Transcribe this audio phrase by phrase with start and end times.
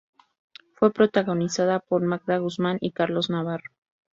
[0.73, 3.69] Fue protagonizada por Magda Guzmán y Carlos Navarro.